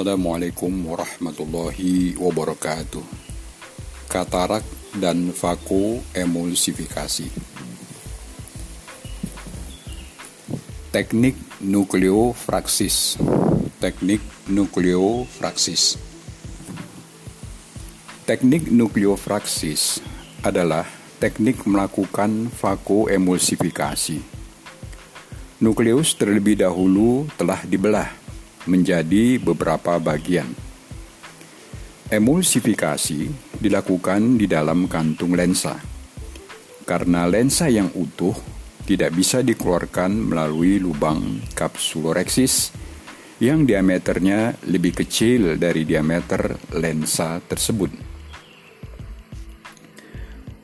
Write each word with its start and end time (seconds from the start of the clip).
Assalamualaikum 0.00 0.72
warahmatullahi 0.88 2.16
wabarakatuh. 2.16 3.04
Katarak 4.08 4.64
dan 4.96 5.28
vakoemulsifikasi. 5.28 7.28
Teknik 10.88 11.36
nukleofraksis. 11.60 13.20
Teknik 13.76 14.24
nukleofraksis. 14.48 16.00
Teknik 18.24 18.72
nukleofraksis 18.72 20.00
adalah 20.40 20.88
teknik 21.20 21.68
melakukan 21.68 22.48
vakoemulsifikasi. 22.48 24.16
Nukleus 25.60 26.16
terlebih 26.16 26.56
dahulu 26.56 27.28
telah 27.36 27.60
dibelah 27.68 28.19
menjadi 28.68 29.40
beberapa 29.40 29.96
bagian. 29.96 30.50
Emulsifikasi 32.10 33.30
dilakukan 33.62 34.36
di 34.36 34.50
dalam 34.50 34.90
kantung 34.90 35.38
lensa. 35.38 35.78
Karena 36.82 37.30
lensa 37.30 37.70
yang 37.70 37.86
utuh 37.94 38.34
tidak 38.82 39.14
bisa 39.14 39.46
dikeluarkan 39.46 40.10
melalui 40.10 40.82
lubang 40.82 41.38
kapsuloreksis 41.54 42.74
yang 43.38 43.62
diameternya 43.62 44.58
lebih 44.66 44.98
kecil 44.98 45.54
dari 45.54 45.86
diameter 45.86 46.58
lensa 46.74 47.38
tersebut. 47.46 47.94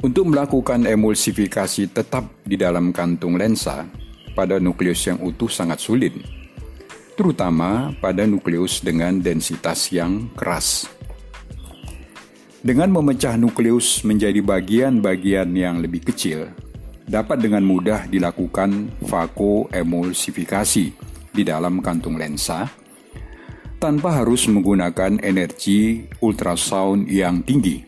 Untuk 0.02 0.28
melakukan 0.28 0.84
emulsifikasi 0.84 1.94
tetap 1.94 2.42
di 2.44 2.58
dalam 2.58 2.92
kantung 2.92 3.38
lensa 3.38 3.86
pada 4.36 4.60
nukleus 4.60 5.06
yang 5.08 5.22
utuh 5.24 5.48
sangat 5.48 5.80
sulit 5.80 6.12
terutama 7.16 7.96
pada 7.96 8.28
nukleus 8.28 8.84
dengan 8.84 9.16
densitas 9.18 9.88
yang 9.88 10.28
keras. 10.36 10.84
Dengan 12.60 12.92
memecah 12.92 13.40
nukleus 13.40 14.04
menjadi 14.04 14.44
bagian-bagian 14.44 15.48
yang 15.56 15.80
lebih 15.80 16.04
kecil, 16.12 16.52
dapat 17.08 17.40
dengan 17.40 17.64
mudah 17.64 18.04
dilakukan 18.04 18.92
vakoemulsifikasi 19.00 20.86
di 21.32 21.42
dalam 21.42 21.80
kantung 21.80 22.20
lensa 22.20 22.68
tanpa 23.80 24.20
harus 24.20 24.48
menggunakan 24.48 25.20
energi 25.24 26.04
ultrasound 26.20 27.08
yang 27.08 27.40
tinggi, 27.44 27.80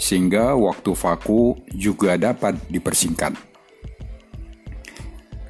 sehingga 0.00 0.56
waktu 0.56 0.94
vaku 0.94 1.58
juga 1.74 2.16
dapat 2.16 2.56
dipersingkat. 2.70 3.34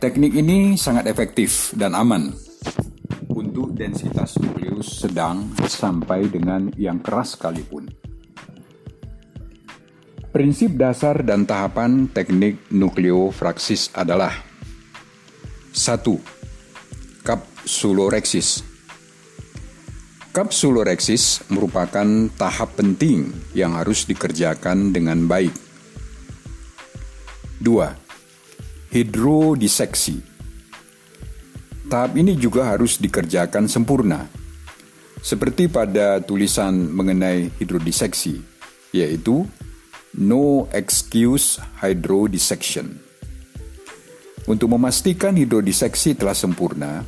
Teknik 0.00 0.34
ini 0.34 0.74
sangat 0.80 1.08
efektif 1.10 1.74
dan 1.76 1.92
aman 1.96 2.32
untuk 3.34 3.74
densitas 3.74 4.38
nukleus 4.38 5.02
sedang 5.02 5.50
sampai 5.66 6.30
dengan 6.30 6.70
yang 6.78 7.02
keras 7.02 7.34
sekalipun. 7.34 7.90
Prinsip 10.30 10.74
dasar 10.74 11.22
dan 11.22 11.46
tahapan 11.46 12.10
teknik 12.10 12.58
nukleofraksis 12.70 13.94
adalah 13.94 14.34
1. 15.70 16.02
Kapsuloreksis 17.22 18.66
Kapsuloreksis 20.34 21.46
merupakan 21.54 22.06
tahap 22.34 22.74
penting 22.74 23.30
yang 23.54 23.78
harus 23.78 24.02
dikerjakan 24.10 24.90
dengan 24.90 25.30
baik. 25.30 25.54
2. 27.62 28.90
Hidrodiseksi 28.90 30.33
Tahap 31.84 32.16
ini 32.16 32.32
juga 32.40 32.72
harus 32.72 32.96
dikerjakan 32.96 33.68
sempurna. 33.68 34.24
Seperti 35.20 35.68
pada 35.68 36.20
tulisan 36.20 36.72
mengenai 36.72 37.52
hidrodiseksi, 37.60 38.40
yaitu 38.92 39.44
no 40.16 40.64
excuse 40.72 41.60
hydrodissection. 41.80 43.00
Untuk 44.44 44.76
memastikan 44.76 45.36
hidrodiseksi 45.36 46.16
telah 46.16 46.36
sempurna, 46.36 47.04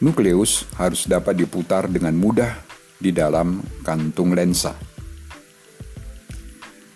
nukleus 0.00 0.68
harus 0.76 1.08
dapat 1.08 1.40
diputar 1.40 1.88
dengan 1.88 2.12
mudah 2.12 2.52
di 3.00 3.12
dalam 3.12 3.64
kantung 3.84 4.36
lensa. 4.36 4.76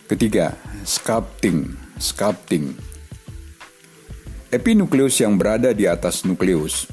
Ketiga, 0.08 0.52
sculpting. 0.84 1.72
Sculpting. 1.96 2.76
Epinukleus 4.52 5.16
yang 5.24 5.40
berada 5.40 5.72
di 5.72 5.88
atas 5.88 6.28
nukleus 6.28 6.84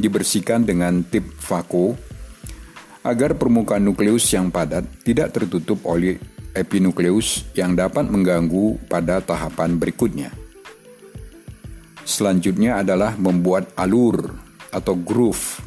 dibersihkan 0.00 0.64
dengan 0.64 1.04
tip 1.04 1.28
vaku 1.36 1.92
agar 3.04 3.36
permukaan 3.36 3.84
nukleus 3.84 4.24
yang 4.32 4.48
padat 4.48 4.88
tidak 5.04 5.36
tertutup 5.36 5.84
oleh 5.84 6.16
epinukleus 6.56 7.48
yang 7.52 7.76
dapat 7.76 8.08
mengganggu 8.08 8.80
pada 8.88 9.20
tahapan 9.20 9.76
berikutnya. 9.76 10.32
Selanjutnya 12.04 12.80
adalah 12.82 13.14
membuat 13.20 13.70
alur 13.78 14.34
atau 14.72 14.98
groove 14.98 15.62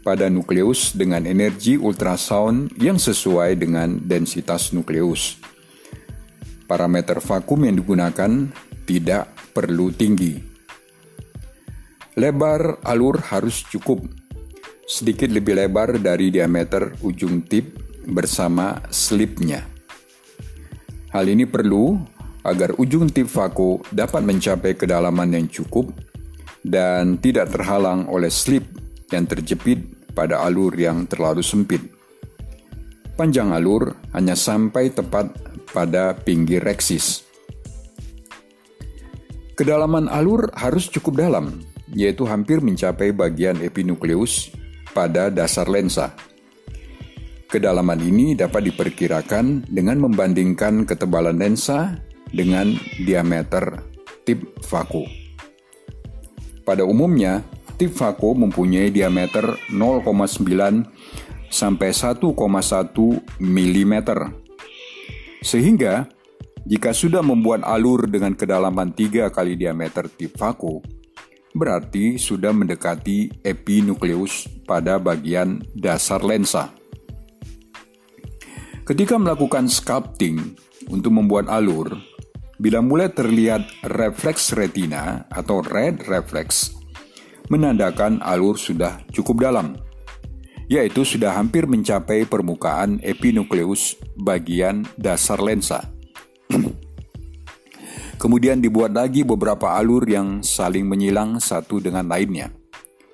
pada 0.00 0.28
nukleus 0.32 0.96
dengan 0.96 1.24
energi 1.28 1.76
ultrasound 1.76 2.72
yang 2.80 2.96
sesuai 2.96 3.56
dengan 3.58 4.00
densitas 4.00 4.72
nukleus. 4.72 5.40
Parameter 6.64 7.20
vakum 7.20 7.60
yang 7.68 7.76
digunakan 7.76 8.48
tidak 8.88 9.28
perlu 9.52 9.92
tinggi 9.92 10.53
Lebar 12.14 12.78
alur 12.86 13.18
harus 13.26 13.66
cukup, 13.66 14.06
sedikit 14.86 15.26
lebih 15.34 15.58
lebar 15.58 15.98
dari 15.98 16.30
diameter 16.30 16.94
ujung 17.02 17.42
tip 17.42 17.74
bersama 18.06 18.78
slipnya. 18.86 19.66
Hal 21.10 21.26
ini 21.26 21.42
perlu 21.42 21.98
agar 22.46 22.78
ujung 22.78 23.10
tip 23.10 23.26
vaku 23.26 23.82
dapat 23.90 24.22
mencapai 24.22 24.78
kedalaman 24.78 25.34
yang 25.34 25.50
cukup 25.50 25.90
dan 26.62 27.18
tidak 27.18 27.50
terhalang 27.50 28.06
oleh 28.06 28.30
slip 28.30 28.62
yang 29.10 29.26
terjepit 29.26 29.82
pada 30.14 30.38
alur 30.46 30.70
yang 30.78 31.10
terlalu 31.10 31.42
sempit. 31.42 31.82
Panjang 33.18 33.50
alur 33.50 33.90
hanya 34.14 34.38
sampai 34.38 34.94
tepat 34.94 35.34
pada 35.74 36.14
pinggir 36.14 36.62
reksis. 36.62 37.26
Kedalaman 39.58 40.06
alur 40.06 40.54
harus 40.54 40.86
cukup 40.86 41.18
dalam 41.18 41.73
yaitu 41.94 42.26
hampir 42.26 42.58
mencapai 42.58 43.14
bagian 43.14 43.62
epinukleus 43.62 44.50
pada 44.90 45.30
dasar 45.30 45.70
lensa. 45.70 46.12
Kedalaman 47.46 48.02
ini 48.02 48.34
dapat 48.34 48.66
diperkirakan 48.74 49.70
dengan 49.70 50.02
membandingkan 50.02 50.82
ketebalan 50.84 51.38
lensa 51.38 52.02
dengan 52.34 52.74
diameter 52.98 53.78
tip 54.26 54.42
vaku. 54.66 55.06
Pada 56.66 56.82
umumnya, 56.82 57.46
tip 57.78 57.94
vaku 57.94 58.34
mempunyai 58.34 58.90
diameter 58.90 59.54
0,9 59.70 60.42
sampai 61.46 61.90
1,1 61.94 62.34
mm. 63.38 63.94
Sehingga, 65.44 66.08
jika 66.64 66.90
sudah 66.96 67.20
membuat 67.20 67.62
alur 67.62 68.08
dengan 68.08 68.32
kedalaman 68.34 68.90
3 68.96 69.30
kali 69.30 69.54
diameter 69.54 70.08
tip 70.08 70.34
vaku, 70.34 70.80
berarti 71.54 72.18
sudah 72.18 72.50
mendekati 72.50 73.30
epinukleus 73.46 74.50
pada 74.66 74.98
bagian 74.98 75.62
dasar 75.72 76.20
lensa. 76.20 76.74
Ketika 78.84 79.16
melakukan 79.16 79.70
sculpting 79.70 80.58
untuk 80.92 81.14
membuat 81.14 81.48
alur, 81.48 81.94
bila 82.60 82.84
mulai 82.84 83.08
terlihat 83.08 83.64
refleks 83.86 84.52
retina 84.52 85.24
atau 85.32 85.64
red 85.64 86.04
reflex, 86.04 86.74
menandakan 87.48 88.20
alur 88.20 88.60
sudah 88.60 89.00
cukup 89.14 89.46
dalam, 89.46 89.78
yaitu 90.68 91.06
sudah 91.06 91.32
hampir 91.32 91.64
mencapai 91.70 92.28
permukaan 92.28 93.00
epinukleus 93.00 93.96
bagian 94.20 94.84
dasar 95.00 95.40
lensa. 95.40 95.93
Kemudian 98.24 98.56
dibuat 98.56 98.96
lagi 98.96 99.20
beberapa 99.20 99.76
alur 99.76 100.08
yang 100.08 100.40
saling 100.40 100.88
menyilang 100.88 101.36
satu 101.36 101.76
dengan 101.76 102.08
lainnya. 102.08 102.48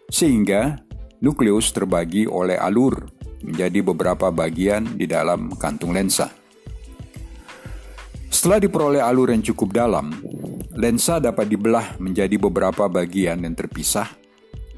Sehingga 0.06 0.78
nukleus 1.18 1.74
terbagi 1.74 2.30
oleh 2.30 2.54
alur 2.54 3.10
menjadi 3.42 3.82
beberapa 3.82 4.30
bagian 4.30 4.86
di 4.94 5.10
dalam 5.10 5.50
kantung 5.58 5.98
lensa. 5.98 6.30
Setelah 8.30 8.62
diperoleh 8.62 9.02
alur 9.02 9.34
yang 9.34 9.42
cukup 9.42 9.74
dalam, 9.74 10.14
lensa 10.78 11.18
dapat 11.18 11.50
dibelah 11.50 11.98
menjadi 11.98 12.38
beberapa 12.38 12.86
bagian 12.86 13.42
yang 13.42 13.58
terpisah 13.58 14.06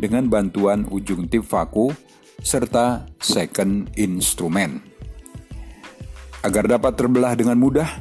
dengan 0.00 0.32
bantuan 0.32 0.88
ujung 0.88 1.28
tip 1.28 1.44
vaku 1.44 1.92
serta 2.40 3.04
second 3.20 3.92
instrument. 4.00 4.80
Agar 6.40 6.64
dapat 6.72 6.96
terbelah 6.96 7.36
dengan 7.36 7.60
mudah, 7.60 8.00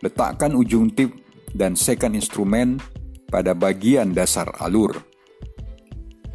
letakkan 0.00 0.56
ujung 0.56 0.88
tip 0.88 1.21
dan 1.52 1.76
second 1.76 2.16
instrumen 2.16 2.80
pada 3.32 3.56
bagian 3.56 4.12
dasar 4.12 4.52
alur. 4.60 5.00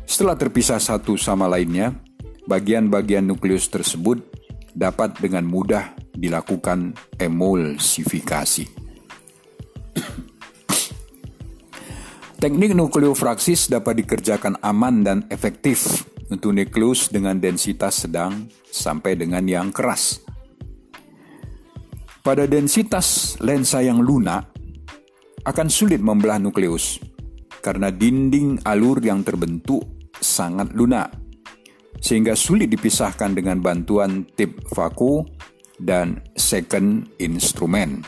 Setelah 0.07 0.39
terpisah 0.39 0.81
satu 0.81 1.19
sama 1.19 1.45
lainnya, 1.45 1.93
bagian-bagian 2.47 3.27
nukleus 3.27 3.69
tersebut 3.69 4.23
dapat 4.71 5.19
dengan 5.19 5.45
mudah 5.45 5.93
dilakukan 6.15 6.95
emulsifikasi. 7.21 8.65
Teknik 12.41 12.77
nukleofraksis 12.77 13.69
dapat 13.69 14.05
dikerjakan 14.05 14.57
aman 14.63 15.03
dan 15.03 15.25
efektif 15.29 16.07
untuk 16.31 16.55
nukleus 16.55 17.11
dengan 17.11 17.37
densitas 17.37 18.07
sedang 18.07 18.47
sampai 18.71 19.19
dengan 19.19 19.45
yang 19.45 19.73
keras. 19.73 20.21
Pada 22.23 22.43
densitas 22.43 23.39
lensa 23.39 23.79
yang 23.79 24.03
lunak, 24.03 24.56
akan 25.47 25.71
sulit 25.71 26.03
membelah 26.03 26.43
nukleus 26.43 26.99
karena 27.63 27.87
dinding 27.87 28.59
alur 28.67 28.99
yang 28.99 29.23
terbentuk 29.23 29.87
sangat 30.19 30.75
lunak, 30.75 31.15
sehingga 32.03 32.35
sulit 32.35 32.67
dipisahkan 32.67 33.31
dengan 33.31 33.63
bantuan 33.63 34.27
tip 34.35 34.59
vaku 34.75 35.23
dan 35.79 36.19
second 36.35 37.07
instrument. 37.23 38.03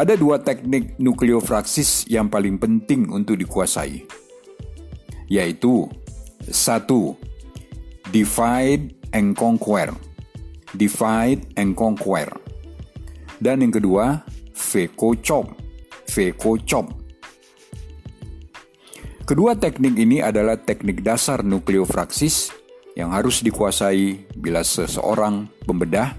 Ada 0.00 0.16
dua 0.16 0.40
teknik 0.40 0.96
nukleofraksis 1.00 2.08
yang 2.08 2.32
paling 2.32 2.56
penting 2.56 3.12
untuk 3.12 3.36
dikuasai, 3.40 4.04
yaitu 5.28 5.88
satu, 6.48 7.16
divide 8.12 8.96
and 9.12 9.36
conquer, 9.36 9.92
divide 10.76 11.48
and 11.56 11.72
conquer, 11.72 12.28
dan 13.40 13.60
yang 13.60 13.72
kedua, 13.72 14.24
VECO-CHOP. 14.56 15.46
VECO-CHOP. 16.08 16.86
Kedua 19.26 19.58
teknik 19.58 19.98
ini 19.98 20.22
adalah 20.22 20.56
teknik 20.56 21.02
dasar 21.02 21.42
nukleofraksis 21.44 22.54
yang 22.96 23.12
harus 23.12 23.44
dikuasai 23.44 24.32
bila 24.38 24.64
seseorang 24.64 25.50
pembedah 25.66 26.14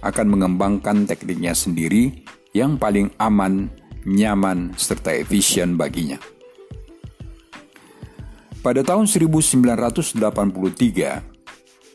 akan 0.00 0.26
mengembangkan 0.30 1.04
tekniknya 1.04 1.52
sendiri 1.52 2.24
yang 2.54 2.78
paling 2.80 3.10
aman, 3.20 3.68
nyaman, 4.06 4.72
serta 4.78 5.12
efisien 5.12 5.74
baginya. 5.74 6.22
Pada 8.62 8.82
tahun 8.82 9.06
1983, 9.06 10.18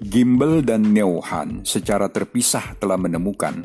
Gimbel 0.01 0.63
dan 0.63 0.91
Neuhan 0.91 1.63
secara 1.67 2.07
terpisah 2.11 2.75
telah 2.79 2.99
menemukan 2.99 3.63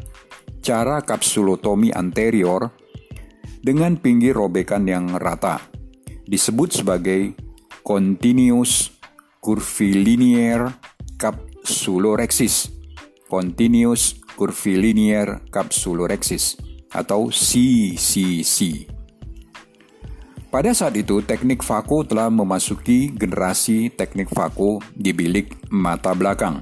cara 0.66 0.98
kapsulotomi 0.98 1.94
anterior 1.94 2.74
dengan 3.62 3.94
pinggir 3.94 4.34
robekan 4.34 4.82
yang 4.82 5.14
rata, 5.14 5.62
disebut 6.26 6.82
sebagai 6.82 7.38
continuous 7.86 8.90
curvilinear 9.38 10.74
capsulorhexis, 11.22 12.74
continuous 13.30 14.18
curvilinear 14.34 15.38
capsulorhexis 15.54 16.58
atau 16.90 17.30
CCC. 17.30 18.90
Pada 20.50 20.74
saat 20.74 20.98
itu, 20.98 21.22
teknik 21.22 21.62
Fako 21.62 22.02
telah 22.02 22.26
memasuki 22.26 23.14
generasi 23.14 23.94
teknik 23.94 24.34
Fako 24.34 24.82
di 24.98 25.14
bilik 25.14 25.70
mata 25.70 26.10
belakang 26.10 26.58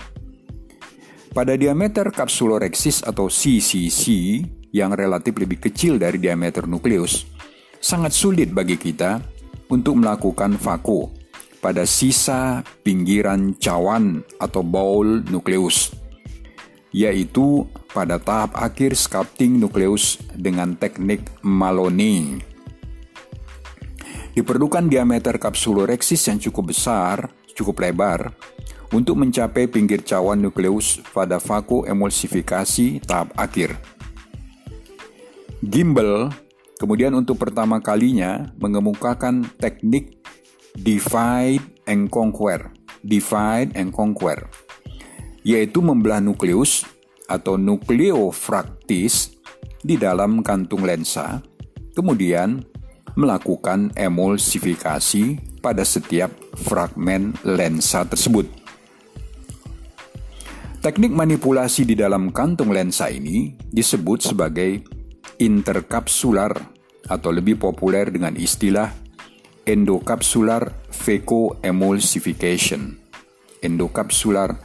pada 1.35 1.59
diameter 1.59 2.15
kapsulorhexis 2.15 3.03
atau 3.03 3.27
CCC 3.27 4.39
yang 4.71 4.95
relatif 4.95 5.35
lebih 5.35 5.59
kecil 5.59 5.99
dari 5.99 6.23
diameter 6.23 6.71
nukleus, 6.71 7.27
sangat 7.83 8.15
sulit 8.15 8.55
bagi 8.55 8.79
kita 8.79 9.19
untuk 9.67 9.99
melakukan 9.99 10.55
vaku 10.55 11.11
pada 11.59 11.83
sisa 11.91 12.63
pinggiran 12.87 13.59
cawan 13.59 14.23
atau 14.39 14.63
bowl 14.63 15.27
nukleus, 15.27 15.91
yaitu 16.95 17.67
pada 17.91 18.23
tahap 18.23 18.55
akhir 18.55 18.95
sculpting 18.95 19.59
nukleus 19.59 20.23
dengan 20.39 20.79
teknik 20.79 21.27
Maloney. 21.43 22.39
Diperlukan 24.39 24.87
diameter 24.87 25.35
kapsulorhexis 25.39 26.31
yang 26.31 26.39
cukup 26.39 26.75
besar, 26.75 27.31
cukup 27.55 27.87
lebar, 27.87 28.35
untuk 28.95 29.19
mencapai 29.19 29.67
pinggir 29.67 30.07
cawan 30.07 30.39
nukleus 30.39 31.03
pada 31.11 31.43
vaku 31.43 31.83
emulsifikasi 31.83 33.03
tahap 33.03 33.35
akhir. 33.35 33.75
Gimbel 35.67 36.31
kemudian 36.79 37.19
untuk 37.19 37.43
pertama 37.43 37.83
kalinya 37.83 38.55
mengemukakan 38.63 39.51
teknik 39.59 40.15
divide 40.79 41.67
and 41.91 42.07
conquer, 42.07 42.71
divide 43.03 43.75
and 43.75 43.91
conquer, 43.91 44.47
yaitu 45.43 45.83
membelah 45.83 46.23
nukleus 46.23 46.87
atau 47.27 47.59
nukleofraktis 47.59 49.35
di 49.83 49.99
dalam 49.99 50.41
kantung 50.41 50.87
lensa, 50.87 51.43
kemudian 51.99 52.63
melakukan 53.15 53.95
emulsifikasi 53.95 55.39
pada 55.63 55.87
setiap 55.87 56.35
fragmen 56.59 57.33
lensa 57.47 58.03
tersebut. 58.05 58.64
Teknik 60.85 61.17
manipulasi 61.17 61.89
di 61.89 61.97
dalam 61.97 62.29
kantung 62.29 62.69
lensa 62.69 63.09
ini 63.09 63.57
disebut 63.57 64.21
sebagai 64.21 64.85
interkapsular 65.41 66.53
atau 67.09 67.33
lebih 67.33 67.57
populer 67.57 68.13
dengan 68.13 68.37
istilah 68.37 68.93
endokapsular 69.65 70.85
emulsification. 71.65 73.01
Endokapsular 73.65 74.61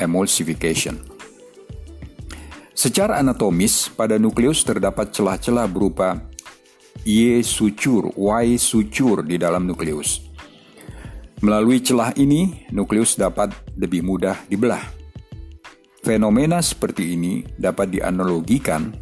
emulsification. 0.00 0.96
Secara 2.72 3.20
anatomis, 3.20 3.92
pada 3.92 4.16
nukleus 4.16 4.64
terdapat 4.64 5.12
celah-celah 5.12 5.68
berupa 5.68 6.24
Y 7.04 7.44
sucur, 7.44 8.16
Y 8.16 8.56
sucur 8.56 9.28
di 9.28 9.36
dalam 9.36 9.68
nukleus. 9.68 10.25
Melalui 11.44 11.84
celah 11.84 12.16
ini, 12.16 12.64
nukleus 12.72 13.20
dapat 13.20 13.52
lebih 13.76 14.00
mudah 14.00 14.40
dibelah. 14.48 14.80
Fenomena 16.00 16.64
seperti 16.64 17.12
ini 17.12 17.44
dapat 17.58 17.92
dianalogikan 17.92 18.94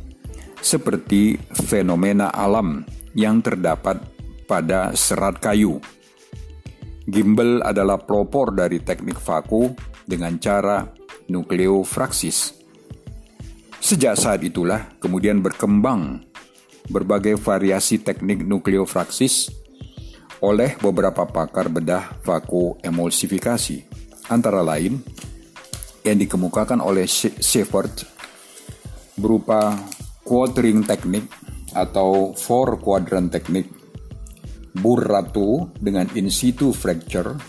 seperti 0.65 1.37
fenomena 1.69 2.33
alam 2.33 2.83
yang 3.13 3.45
terdapat 3.45 4.01
pada 4.49 4.97
serat 4.97 5.39
kayu. 5.39 5.79
Gimbal 7.05 7.61
adalah 7.61 8.01
pelopor 8.01 8.57
dari 8.57 8.81
teknik 8.81 9.21
vaku 9.21 9.77
dengan 10.09 10.41
cara 10.41 10.89
nukleofraksis. 11.29 12.57
Sejak 13.79 14.17
saat 14.17 14.41
itulah 14.41 14.89
kemudian 14.97 15.45
berkembang 15.45 16.25
berbagai 16.89 17.37
variasi 17.37 18.01
teknik 18.01 18.41
nukleofraksis 18.41 19.64
oleh 20.45 20.77
beberapa 20.77 21.25
pakar 21.25 21.73
bedah 21.73 22.21
vaku 22.21 22.77
emulsifikasi, 22.85 23.81
antara 24.29 24.61
lain 24.61 25.01
yang 26.05 26.21
dikemukakan 26.21 26.85
oleh 26.85 27.09
Shepard 27.09 28.05
berupa 29.17 29.73
quartering 30.21 30.85
teknik 30.85 31.25
atau 31.73 32.37
four 32.37 32.77
quadrant 32.77 33.33
teknik, 33.33 33.73
Burratu 34.77 35.73
dengan 35.81 36.05
in 36.13 36.29
situ 36.29 36.77
fracture, 36.77 37.41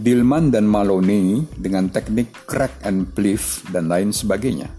Dillman 0.00 0.48
dan 0.48 0.64
Maloney 0.64 1.44
dengan 1.60 1.92
teknik 1.92 2.32
crack 2.48 2.80
and 2.88 3.12
pliff 3.12 3.60
dan 3.68 3.92
lain 3.92 4.10
sebagainya. 4.16 4.72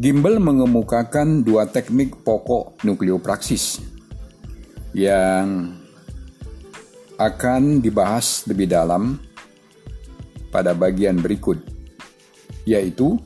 Gimbal 0.00 0.40
mengemukakan 0.40 1.44
dua 1.44 1.68
teknik 1.68 2.24
pokok 2.24 2.80
nukleopraksis 2.88 3.89
yang 4.96 5.76
akan 7.20 7.84
dibahas 7.84 8.48
lebih 8.48 8.72
dalam 8.72 9.20
pada 10.48 10.72
bagian 10.72 11.20
berikut, 11.20 11.60
yaitu 12.64 13.20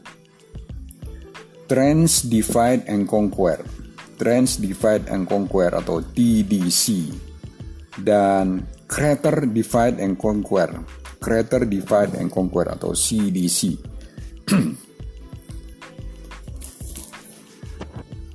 Trans 1.64 2.28
Divide 2.28 2.84
and 2.90 3.08
Conquer, 3.08 3.64
Trans 4.20 4.60
Divide 4.60 5.08
and 5.08 5.24
Conquer 5.24 5.72
atau 5.72 6.04
TDC, 6.04 7.08
dan 8.02 8.66
Crater 8.84 9.48
Divide 9.48 10.02
and 10.02 10.20
Conquer, 10.20 10.74
Crater 11.22 11.64
Divide 11.64 12.20
and 12.20 12.28
Conquer 12.28 12.76
atau 12.76 12.92
CDC. 12.92 13.80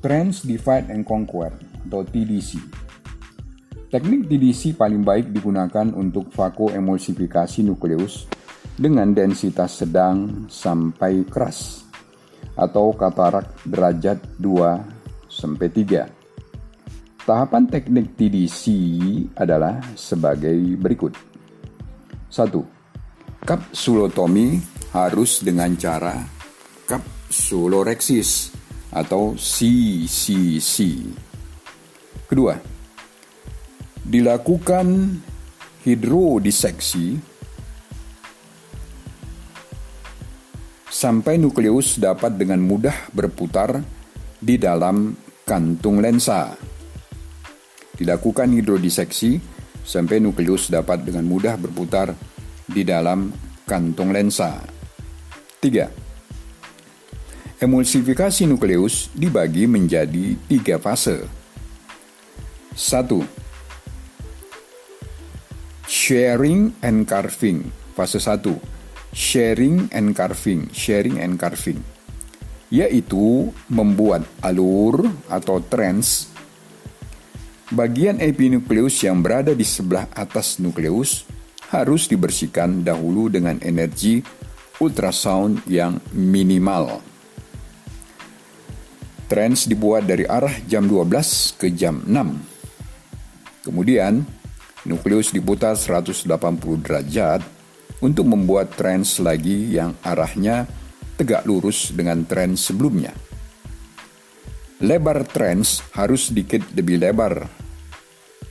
Trans 0.02 0.42
Divide 0.48 0.90
and 0.90 1.06
Conquer 1.06 1.54
atau 1.86 2.02
TDC. 2.08 2.79
Teknik 3.90 4.30
TDC 4.30 4.78
paling 4.78 5.02
baik 5.02 5.34
digunakan 5.34 5.90
untuk 5.98 6.30
emulsifikasi 6.70 7.66
nukleus 7.66 8.30
dengan 8.78 9.10
densitas 9.18 9.82
sedang 9.82 10.46
sampai 10.46 11.26
keras 11.26 11.90
atau 12.54 12.94
katarak 12.94 13.50
derajat 13.66 14.22
2 14.38 15.26
sampai 15.26 15.68
3. 15.74 16.06
Tahapan 17.26 17.66
teknik 17.66 18.14
TDC 18.14 18.64
adalah 19.34 19.82
sebagai 19.98 20.78
berikut. 20.78 21.18
1. 22.30 22.46
Kapsulotomi 23.42 24.62
harus 24.94 25.42
dengan 25.42 25.74
cara 25.74 26.14
kapsuloreksis 26.86 28.54
atau 28.94 29.34
CCC. 29.34 30.78
Kedua, 32.30 32.54
dilakukan 34.06 35.18
hidrodiseksi 35.84 37.20
sampai 40.90 41.40
nukleus 41.40 41.96
dapat 41.96 42.36
dengan 42.36 42.60
mudah 42.60 43.08
berputar 43.16 43.80
di 44.40 44.60
dalam 44.60 45.16
kantung 45.48 46.04
lensa. 46.04 46.56
Dilakukan 47.96 48.52
hidrodiseksi 48.56 49.40
sampai 49.84 50.20
nukleus 50.20 50.68
dapat 50.68 51.08
dengan 51.08 51.24
mudah 51.28 51.56
berputar 51.56 52.12
di 52.68 52.84
dalam 52.84 53.32
kantung 53.64 54.12
lensa. 54.12 54.60
3. 55.64 57.60
Emulsifikasi 57.60 58.48
nukleus 58.48 59.12
dibagi 59.12 59.68
menjadi 59.68 60.36
tiga 60.48 60.80
fase. 60.80 61.28
1 62.76 63.39
Sharing 66.10 66.74
and 66.82 67.06
carving. 67.06 67.70
Fase 67.94 68.18
1. 68.18 68.58
Sharing 69.14 69.94
and 69.94 70.18
carving. 70.18 70.66
Sharing 70.74 71.22
and 71.22 71.38
carving. 71.38 71.86
Yaitu 72.74 73.54
membuat 73.70 74.26
alur 74.42 75.06
atau 75.30 75.62
trans 75.62 76.34
bagian 77.70 78.18
epinukleus 78.26 79.06
yang 79.06 79.22
berada 79.22 79.54
di 79.54 79.62
sebelah 79.62 80.10
atas 80.18 80.58
nukleus 80.58 81.30
harus 81.70 82.10
dibersihkan 82.10 82.82
dahulu 82.82 83.30
dengan 83.30 83.62
energi 83.62 84.26
ultrasound 84.82 85.62
yang 85.70 86.02
minimal. 86.18 87.06
Trans 89.30 89.70
dibuat 89.70 90.10
dari 90.10 90.26
arah 90.26 90.58
jam 90.66 90.90
12 90.90 91.54
ke 91.54 91.70
jam 91.70 92.02
6. 92.02 93.62
Kemudian, 93.62 94.39
Nukleus 94.88 95.36
diputar 95.36 95.76
180 95.76 96.24
derajat 96.80 97.44
untuk 98.00 98.24
membuat 98.32 98.72
trans 98.80 99.20
lagi 99.20 99.76
yang 99.76 99.92
arahnya 100.00 100.64
tegak 101.20 101.44
lurus 101.44 101.92
dengan 101.92 102.24
trans 102.24 102.72
sebelumnya. 102.72 103.12
Lebar 104.80 105.28
trans 105.28 105.84
harus 105.92 106.32
sedikit 106.32 106.64
lebih 106.72 107.04
lebar 107.04 107.44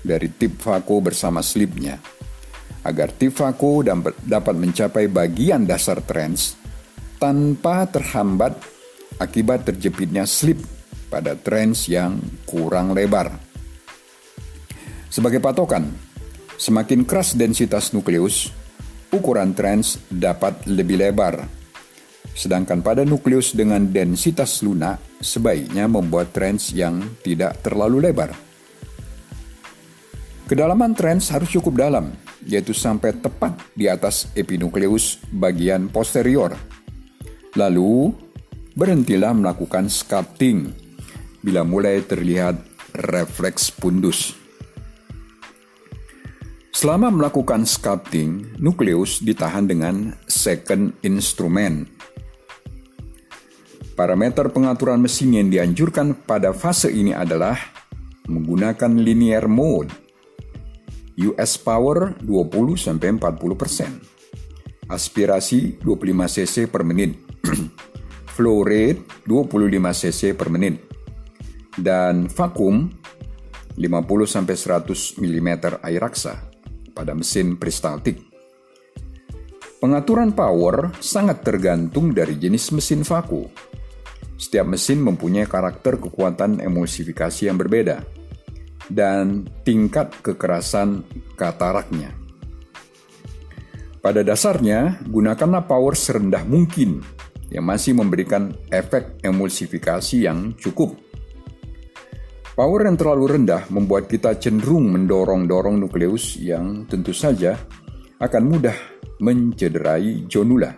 dari 0.04 0.28
tip 0.28 0.60
vako 0.60 1.00
bersama 1.00 1.40
slipnya. 1.40 1.96
Agar 2.84 3.08
tip 3.16 3.32
vako 3.32 3.80
dapat 4.20 4.54
mencapai 4.56 5.08
bagian 5.08 5.64
dasar 5.64 6.04
trans 6.04 6.60
tanpa 7.16 7.88
terhambat 7.88 8.60
akibat 9.16 9.64
terjepitnya 9.64 10.28
slip 10.28 10.60
pada 11.08 11.32
trans 11.32 11.88
yang 11.88 12.20
kurang 12.44 12.92
lebar. 12.92 13.32
Sebagai 15.08 15.40
patokan, 15.40 15.88
Semakin 16.58 17.06
keras 17.06 17.38
densitas 17.38 17.94
nukleus, 17.94 18.50
ukuran 19.14 19.54
trans 19.54 20.02
dapat 20.10 20.66
lebih 20.66 20.98
lebar. 20.98 21.46
Sedangkan 22.34 22.82
pada 22.82 23.06
nukleus 23.06 23.54
dengan 23.54 23.86
densitas 23.86 24.66
lunak, 24.66 24.98
sebaiknya 25.22 25.86
membuat 25.86 26.34
trans 26.34 26.74
yang 26.74 26.98
tidak 27.22 27.62
terlalu 27.62 28.10
lebar. 28.10 28.34
Kedalaman 30.50 30.98
trans 30.98 31.30
harus 31.30 31.46
cukup 31.46 31.78
dalam, 31.78 32.10
yaitu 32.42 32.74
sampai 32.74 33.14
tepat 33.14 33.54
di 33.78 33.86
atas 33.86 34.26
epinukleus 34.34 35.22
bagian 35.30 35.86
posterior. 35.86 36.58
Lalu, 37.54 38.10
berhentilah 38.74 39.30
melakukan 39.30 39.86
sculpting 39.86 40.74
bila 41.38 41.62
mulai 41.62 42.02
terlihat 42.02 42.58
refleks 42.98 43.70
pundus. 43.70 44.47
Selama 46.78 47.10
melakukan 47.10 47.66
sculpting, 47.66 48.54
nukleus 48.62 49.18
ditahan 49.18 49.66
dengan 49.66 50.14
second 50.30 50.94
instrument. 51.02 51.90
Parameter 53.98 54.46
pengaturan 54.46 55.02
mesin 55.02 55.34
yang 55.34 55.50
dianjurkan 55.50 56.14
pada 56.22 56.54
fase 56.54 56.94
ini 56.94 57.10
adalah 57.10 57.58
menggunakan 58.30 58.94
linear 58.94 59.50
mode. 59.50 59.90
US 61.18 61.58
power 61.58 62.14
20-40%. 62.22 64.86
Aspirasi 64.86 65.82
25 65.82 66.30
cc 66.30 66.70
per 66.70 66.86
menit. 66.86 67.18
Flow 68.38 68.62
rate 68.62 69.26
25 69.26 69.82
cc 69.82 70.30
per 70.38 70.46
menit. 70.46 70.78
Dan 71.74 72.30
vakum 72.30 72.86
50-100 73.74 75.18
mm 75.18 75.50
air 75.82 75.98
raksa 75.98 76.48
pada 76.98 77.14
mesin 77.14 77.54
peristaltik. 77.54 78.18
Pengaturan 79.78 80.34
power 80.34 80.90
sangat 80.98 81.46
tergantung 81.46 82.10
dari 82.10 82.34
jenis 82.34 82.74
mesin 82.74 83.06
vaku. 83.06 83.46
Setiap 84.34 84.66
mesin 84.66 84.98
mempunyai 84.98 85.46
karakter 85.46 86.02
kekuatan 86.02 86.58
emulsifikasi 86.58 87.46
yang 87.46 87.54
berbeda 87.54 88.02
dan 88.90 89.46
tingkat 89.62 90.10
kekerasan 90.18 91.06
kataraknya. 91.38 92.10
Pada 94.02 94.26
dasarnya, 94.26 94.98
gunakanlah 95.06 95.62
power 95.70 95.94
serendah 95.94 96.42
mungkin 96.42 97.02
yang 97.54 97.62
masih 97.62 97.94
memberikan 97.94 98.54
efek 98.74 99.22
emulsifikasi 99.22 100.26
yang 100.26 100.54
cukup 100.58 101.07
Power 102.58 102.90
yang 102.90 102.98
terlalu 102.98 103.38
rendah 103.38 103.70
membuat 103.70 104.10
kita 104.10 104.34
cenderung 104.34 104.90
mendorong-dorong 104.90 105.78
nukleus 105.78 106.42
yang 106.42 106.90
tentu 106.90 107.14
saja 107.14 107.54
akan 108.18 108.42
mudah 108.50 108.74
mencederai 109.22 110.26
jonula. 110.26 110.74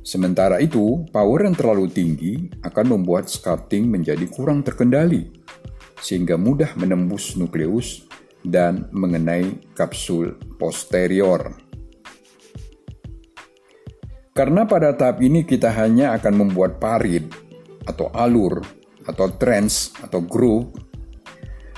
Sementara 0.00 0.56
itu, 0.64 1.04
power 1.12 1.44
yang 1.44 1.52
terlalu 1.52 1.84
tinggi 1.92 2.48
akan 2.64 2.96
membuat 2.96 3.28
sculpting 3.28 3.92
menjadi 3.92 4.24
kurang 4.32 4.64
terkendali, 4.64 5.28
sehingga 6.00 6.40
mudah 6.40 6.80
menembus 6.80 7.36
nukleus 7.36 8.08
dan 8.40 8.88
mengenai 8.88 9.76
kapsul 9.76 10.40
posterior. 10.56 11.60
Karena 14.32 14.64
pada 14.64 14.96
tahap 14.96 15.20
ini 15.20 15.44
kita 15.44 15.76
hanya 15.76 16.16
akan 16.16 16.48
membuat 16.48 16.80
parit 16.80 17.28
atau 17.84 18.08
alur 18.16 18.80
atau 19.06 19.26
trends 19.34 19.94
atau 20.02 20.22
groove 20.22 20.92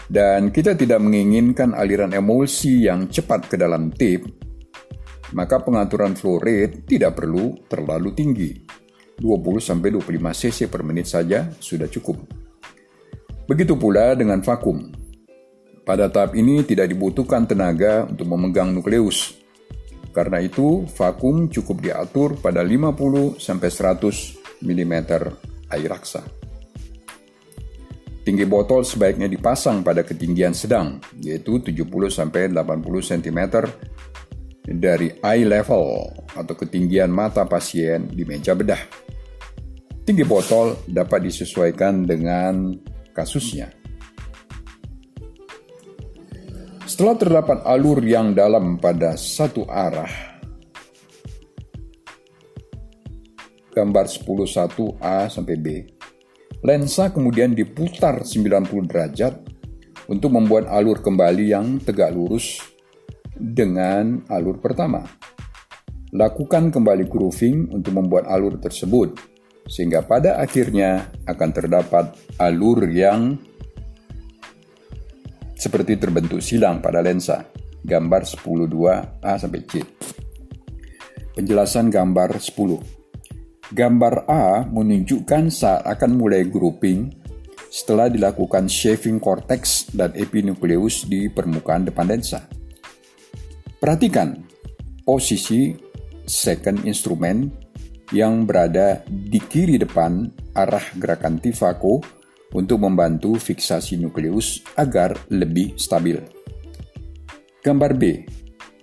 dan 0.04 0.52
kita 0.52 0.76
tidak 0.76 1.00
menginginkan 1.00 1.72
aliran 1.72 2.12
emulsi 2.12 2.84
yang 2.84 3.08
cepat 3.08 3.48
ke 3.48 3.56
dalam 3.56 3.88
tip, 3.88 4.28
maka 5.32 5.64
pengaturan 5.64 6.12
flow 6.12 6.36
rate 6.36 6.84
tidak 6.84 7.16
perlu 7.16 7.56
terlalu 7.64 8.12
tinggi. 8.12 8.52
20-25 9.14 10.10
cc 10.34 10.58
per 10.68 10.82
menit 10.82 11.06
saja 11.08 11.48
sudah 11.56 11.88
cukup. 11.88 12.18
Begitu 13.46 13.78
pula 13.78 14.12
dengan 14.18 14.42
vakum. 14.42 14.90
Pada 15.84 16.08
tahap 16.08 16.32
ini 16.34 16.64
tidak 16.64 16.88
dibutuhkan 16.90 17.44
tenaga 17.44 18.08
untuk 18.08 18.24
memegang 18.28 18.72
nukleus. 18.72 19.36
Karena 20.14 20.40
itu, 20.40 20.86
vakum 20.96 21.50
cukup 21.50 21.76
diatur 21.84 22.40
pada 22.40 22.64
50-100 22.64 23.36
mm 24.64 24.94
air 25.74 25.88
raksa. 25.90 26.43
Tinggi 28.24 28.48
botol 28.48 28.88
sebaiknya 28.88 29.28
dipasang 29.28 29.84
pada 29.84 30.00
ketinggian 30.00 30.56
sedang, 30.56 30.96
yaitu 31.20 31.60
70-80 31.60 32.56
cm 33.04 33.40
dari 34.64 35.12
eye 35.20 35.44
level 35.44 36.08
atau 36.32 36.54
ketinggian 36.56 37.12
mata 37.12 37.44
pasien 37.44 38.08
di 38.08 38.24
meja 38.24 38.56
bedah. 38.56 38.80
Tinggi 40.08 40.24
botol 40.24 40.72
dapat 40.88 41.28
disesuaikan 41.28 42.08
dengan 42.08 42.72
kasusnya. 43.12 43.68
Setelah 46.88 47.16
terdapat 47.20 47.58
alur 47.68 48.00
yang 48.00 48.32
dalam 48.32 48.80
pada 48.80 49.20
satu 49.20 49.68
arah, 49.68 50.08
gambar 53.72 54.06
101A 54.08 55.28
sampai 55.28 55.56
B, 55.60 55.66
Lensa 56.64 57.12
kemudian 57.12 57.52
diputar 57.52 58.24
90 58.24 58.88
derajat 58.88 59.36
untuk 60.08 60.32
membuat 60.32 60.72
alur 60.72 61.04
kembali 61.04 61.52
yang 61.52 61.76
tegak 61.76 62.08
lurus 62.16 62.56
dengan 63.36 64.24
alur 64.32 64.56
pertama. 64.64 65.04
Lakukan 66.16 66.72
kembali 66.72 67.04
grooving 67.04 67.68
untuk 67.68 67.92
membuat 68.00 68.24
alur 68.32 68.56
tersebut, 68.56 69.12
sehingga 69.68 70.08
pada 70.08 70.40
akhirnya 70.40 71.12
akan 71.28 71.50
terdapat 71.52 72.16
alur 72.40 72.88
yang 72.88 73.36
seperti 75.52 76.00
terbentuk 76.00 76.40
silang 76.40 76.80
pada 76.80 77.04
lensa. 77.04 77.44
Gambar 77.84 78.24
10.2a 78.24 79.32
sampai 79.36 79.60
C. 79.68 79.84
Penjelasan 81.36 81.92
gambar 81.92 82.40
10. 82.40 83.03
Gambar 83.72 84.28
A 84.28 84.68
menunjukkan 84.68 85.48
saat 85.48 85.88
akan 85.88 86.20
mulai 86.20 86.44
grouping 86.44 87.08
setelah 87.72 88.12
dilakukan 88.12 88.68
shaving 88.68 89.16
cortex 89.16 89.88
dan 89.88 90.12
epinukleus 90.12 91.08
di 91.08 91.32
permukaan 91.32 91.88
depan 91.88 92.12
lensa. 92.12 92.44
Perhatikan 93.80 94.36
posisi 95.00 95.72
second 96.28 96.84
instrument 96.84 97.48
yang 98.12 98.44
berada 98.44 99.00
di 99.08 99.40
kiri 99.40 99.80
depan 99.80 100.28
arah 100.52 100.84
gerakan 101.00 101.40
Tifako 101.40 102.04
untuk 102.52 102.84
membantu 102.84 103.40
fiksasi 103.40 103.96
nukleus 103.96 104.60
agar 104.76 105.16
lebih 105.32 105.74
stabil. 105.80 106.20
Gambar 107.64 107.92
B. 107.96 108.02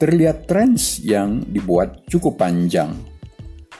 Terlihat 0.02 0.50
trans 0.50 0.98
yang 1.06 1.46
dibuat 1.46 2.10
cukup 2.10 2.42
panjang, 2.42 2.98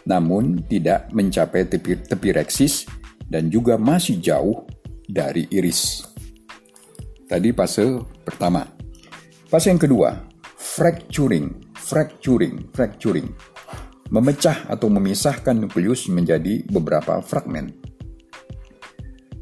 namun 0.06 0.64
tidak 0.66 1.10
mencapai 1.14 1.68
tepi, 1.70 2.02
tepi 2.06 2.30
reksis 2.34 2.86
dan 3.28 3.48
juga 3.48 3.78
masih 3.78 4.20
jauh 4.20 4.66
dari 5.06 5.48
iris. 5.52 6.06
Tadi 7.28 7.56
fase 7.56 8.00
pertama. 8.28 8.68
Fase 9.48 9.72
yang 9.72 9.80
kedua, 9.80 10.16
fracturing, 10.56 11.76
fracturing, 11.76 12.72
fracturing 12.76 13.28
memecah 14.12 14.68
atau 14.68 14.92
memisahkan 14.92 15.56
nukleus 15.56 16.12
menjadi 16.12 16.68
beberapa 16.68 17.24
fragmen. 17.24 17.72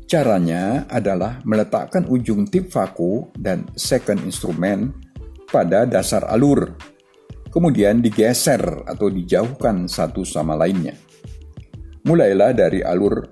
Caranya 0.09 0.89
adalah 0.89 1.41
meletakkan 1.45 2.05
ujung 2.09 2.45
tip 2.49 2.69
vaku 2.73 3.29
dan 3.37 3.65
second 3.77 4.21
instrument 4.25 4.93
pada 5.49 5.85
dasar 5.85 6.25
alur, 6.29 6.77
kemudian 7.49 8.01
digeser 8.01 8.85
atau 8.85 9.09
dijauhkan 9.09 9.85
satu 9.85 10.25
sama 10.25 10.57
lainnya. 10.57 10.95
Mulailah 12.05 12.55
dari 12.55 12.81
alur 12.81 13.25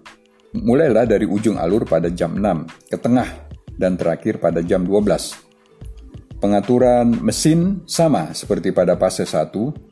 mulailah 0.58 1.06
dari 1.06 1.30
ujung 1.30 1.56
alur 1.62 1.86
pada 1.86 2.10
jam 2.10 2.34
6 2.36 2.90
ke 2.90 2.98
tengah 2.98 3.30
dan 3.78 3.94
terakhir 3.96 4.42
pada 4.42 4.60
jam 4.66 4.84
12. 4.84 6.42
Pengaturan 6.42 7.18
mesin 7.22 7.82
sama 7.90 8.34
seperti 8.34 8.70
pada 8.74 8.94
fase 8.98 9.26
1 9.26 9.88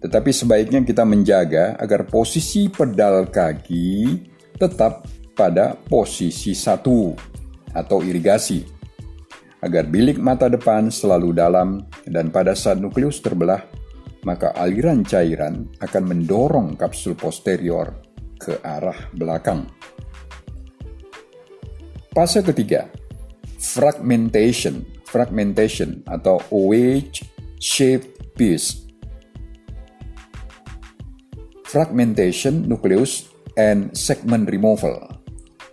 tetapi 0.00 0.30
sebaiknya 0.32 0.80
kita 0.80 1.04
menjaga 1.04 1.76
agar 1.76 2.08
posisi 2.08 2.72
pedal 2.72 3.28
kaki 3.28 4.16
tetap 4.56 5.04
pada 5.36 5.76
posisi 5.76 6.56
satu 6.56 7.12
atau 7.76 8.00
irigasi, 8.00 8.64
agar 9.60 9.88
bilik 9.88 10.16
mata 10.16 10.48
depan 10.48 10.88
selalu 10.88 11.36
dalam 11.36 11.84
dan 12.08 12.32
pada 12.32 12.56
saat 12.56 12.80
nukleus 12.80 13.20
terbelah, 13.20 13.60
maka 14.24 14.52
aliran 14.56 15.04
cairan 15.04 15.68
akan 15.80 16.02
mendorong 16.04 16.76
kapsul 16.76 17.16
posterior 17.16 17.96
ke 18.40 18.60
arah 18.64 18.96
belakang. 19.12 19.68
Fase 22.10 22.42
ketiga, 22.42 22.88
fragmentation, 23.60 24.82
fragmentation 25.06 26.02
atau 26.08 26.40
wedge 26.50 27.24
shaped 27.60 28.34
piece 28.34 28.90
fragmentation 31.70 32.66
nucleus 32.66 33.30
and 33.54 33.94
segment 33.94 34.50
removal. 34.50 35.22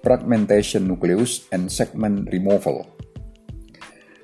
Fragmentation 0.05 0.85
nucleus 0.85 1.49
and 1.49 1.73
segment 1.73 2.29
removal. 2.29 2.85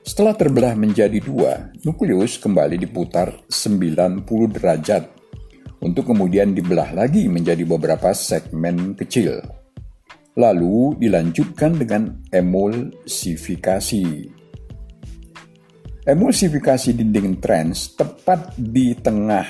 Setelah 0.04 0.36
terbelah 0.36 0.76
menjadi 0.76 1.16
dua, 1.24 1.72
nukleus 1.88 2.36
kembali 2.36 2.76
diputar 2.76 3.32
90 3.48 4.28
derajat 4.52 5.08
untuk 5.80 6.12
kemudian 6.12 6.52
dibelah 6.52 6.92
lagi 6.92 7.32
menjadi 7.32 7.64
beberapa 7.64 8.12
segmen 8.12 9.00
kecil. 9.00 9.40
Lalu 10.36 11.00
dilanjutkan 11.00 11.80
dengan 11.80 12.20
emulsifikasi. 12.30 14.06
Emulsifikasi 16.04 16.90
dinding 16.92 17.40
trans 17.40 17.96
tepat 17.96 18.60
di 18.60 18.92
tengah 19.00 19.48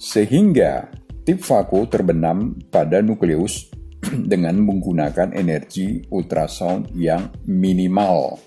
sehingga 0.00 0.88
Tip 1.22 1.38
vaku 1.38 1.86
terbenam 1.86 2.58
pada 2.66 2.98
nukleus 2.98 3.70
dengan 4.32 4.58
menggunakan 4.58 5.30
energi 5.38 6.02
ultrasound 6.10 6.90
yang 6.98 7.30
minimal. 7.46 8.42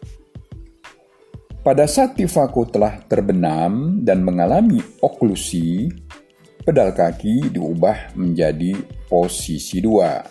Pada 1.66 1.90
saat 1.90 2.14
tip 2.14 2.30
vaku 2.30 2.70
telah 2.70 3.02
terbenam 3.10 3.98
dan 4.06 4.22
mengalami 4.22 4.78
oklusi, 5.02 5.90
pedal 6.62 6.94
kaki 6.94 7.50
diubah 7.50 8.14
menjadi 8.14 8.78
posisi 9.10 9.82
dua, 9.82 10.22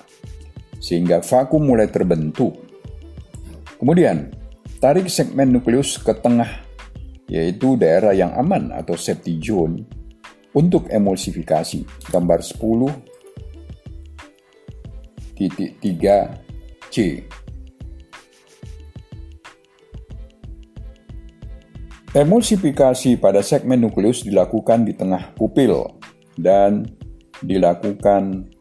sehingga 0.78 1.26
vakum 1.26 1.66
mulai 1.66 1.90
terbentuk. 1.90 2.54
Kemudian, 3.82 4.30
tarik 4.78 5.10
segmen 5.10 5.58
nukleus 5.58 5.98
ke 5.98 6.14
tengah, 6.14 6.62
yaitu 7.26 7.74
daerah 7.74 8.14
yang 8.14 8.30
aman 8.38 8.70
atau 8.70 8.94
safety 8.94 9.34
zone, 9.42 9.82
untuk 10.54 10.86
emulsifikasi, 10.86 12.14
gambar 12.14 12.46
10 12.46 12.94
titik 15.34 15.82
3 15.82 16.30
Emulsifikasi 22.14 23.18
pada 23.18 23.42
segmen 23.42 23.82
nukleus 23.82 24.22
dilakukan 24.22 24.86
di 24.86 24.94
tengah 24.94 25.34
pupil 25.34 25.98
dan 26.38 26.86
dilakukan 27.42 28.54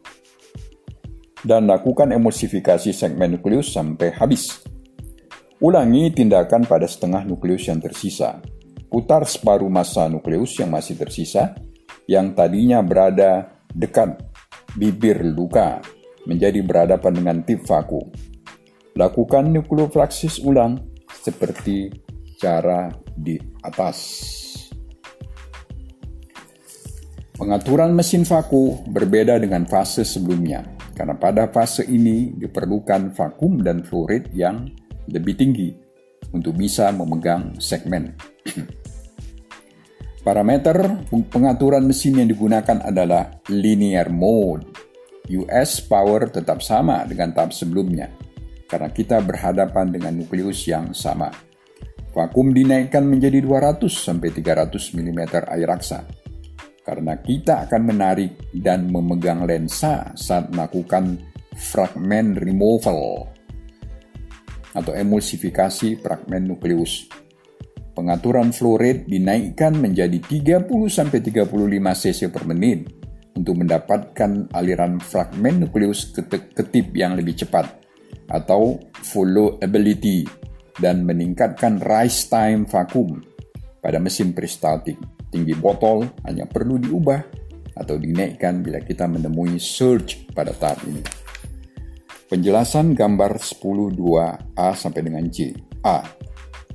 dan 1.46 1.62
lakukan 1.62 2.10
emulsifikasi 2.10 2.90
segmen 2.90 3.38
nukleus 3.38 3.70
sampai 3.70 4.10
habis. 4.10 4.58
Ulangi 5.62 6.10
tindakan 6.10 6.66
pada 6.66 6.90
setengah 6.90 7.22
nukleus 7.22 7.70
yang 7.70 7.78
tersisa. 7.78 8.42
Putar 8.90 9.22
separuh 9.22 9.70
massa 9.70 10.10
nukleus 10.10 10.58
yang 10.58 10.74
masih 10.74 10.98
tersisa 10.98 11.54
yang 12.10 12.34
tadinya 12.34 12.82
berada 12.82 13.54
dekat 13.70 14.18
bibir 14.74 15.22
luka 15.22 15.78
menjadi 16.26 16.58
berhadapan 16.58 17.22
dengan 17.22 17.36
tip 17.46 17.62
vaku. 17.62 18.02
Lakukan 18.98 19.46
nukleofraksis 19.54 20.42
ulang 20.42 20.90
seperti 21.06 22.03
cara 22.44 22.92
di 23.16 23.40
atas. 23.64 23.98
Pengaturan 27.34 27.96
mesin 27.96 28.22
vaku 28.28 28.84
berbeda 28.86 29.40
dengan 29.40 29.64
fase 29.66 30.04
sebelumnya, 30.04 30.62
karena 30.92 31.16
pada 31.16 31.48
fase 31.50 31.82
ini 31.88 32.36
diperlukan 32.36 33.16
vakum 33.16 33.64
dan 33.64 33.82
fluorid 33.82 34.30
yang 34.36 34.68
lebih 35.10 35.34
tinggi 35.34 35.74
untuk 36.30 36.54
bisa 36.54 36.92
memegang 36.94 37.56
segmen. 37.58 38.14
Parameter 40.26 41.04
pengaturan 41.32 41.84
mesin 41.84 42.22
yang 42.22 42.28
digunakan 42.30 42.80
adalah 42.84 43.40
linear 43.50 44.08
mode. 44.12 44.68
US 45.24 45.80
power 45.80 46.28
tetap 46.28 46.60
sama 46.60 47.00
dengan 47.08 47.32
tahap 47.32 47.56
sebelumnya, 47.56 48.12
karena 48.68 48.92
kita 48.92 49.24
berhadapan 49.24 49.88
dengan 49.88 50.12
nukleus 50.20 50.68
yang 50.68 50.92
sama. 50.92 51.32
Vakum 52.14 52.54
dinaikkan 52.54 53.02
menjadi 53.02 53.42
200 53.42 53.90
sampai 53.90 54.30
300 54.30 54.94
mm 54.94 55.20
air 55.50 55.66
raksa, 55.66 56.06
karena 56.86 57.18
kita 57.18 57.66
akan 57.66 57.82
menarik 57.90 58.54
dan 58.54 58.86
memegang 58.86 59.42
lensa 59.42 60.14
saat 60.14 60.46
melakukan 60.54 61.18
fragment 61.58 62.38
removal 62.38 63.26
atau 64.78 64.92
emulsifikasi 64.94 65.98
fragmen 65.98 66.54
nukleus. 66.54 67.10
Pengaturan 67.98 68.54
flow 68.54 68.78
rate 68.78 69.10
dinaikkan 69.10 69.74
menjadi 69.74 70.18
30-35 70.22 71.50
cc 71.98 72.20
per 72.30 72.46
menit 72.46 72.90
untuk 73.34 73.58
mendapatkan 73.58 74.54
aliran 74.54 75.02
fragmen 75.02 75.66
nukleus 75.66 76.14
ke, 76.14 76.26
ke 76.30 76.62
tip 76.70 76.94
yang 76.94 77.18
lebih 77.18 77.42
cepat 77.42 77.66
atau 78.30 78.78
follow 79.02 79.58
ability 79.62 80.43
dan 80.78 81.06
meningkatkan 81.06 81.78
rise 81.82 82.26
time 82.26 82.66
vakum 82.66 83.22
pada 83.78 84.00
mesin 84.00 84.32
peristaltik. 84.32 84.98
Tinggi 85.30 85.54
botol 85.58 86.06
hanya 86.26 86.46
perlu 86.46 86.78
diubah 86.78 87.20
atau 87.74 87.98
dinaikkan 87.98 88.62
bila 88.62 88.78
kita 88.78 89.10
menemui 89.10 89.58
surge 89.58 90.30
pada 90.30 90.54
tahap 90.54 90.78
ini. 90.86 91.02
Penjelasan 92.30 92.94
gambar 92.94 93.38
10.2a 93.38 94.68
sampai 94.74 95.02
dengan 95.02 95.26
C. 95.28 95.52
A 95.84 96.02